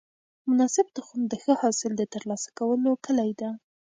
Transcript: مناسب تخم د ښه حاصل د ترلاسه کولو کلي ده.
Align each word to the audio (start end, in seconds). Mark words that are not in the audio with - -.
مناسب 0.49 0.87
تخم 0.97 1.21
د 1.27 1.33
ښه 1.43 1.53
حاصل 1.61 1.91
د 1.97 2.03
ترلاسه 2.13 2.49
کولو 2.59 2.91
کلي 3.05 3.31
ده. 3.39 3.49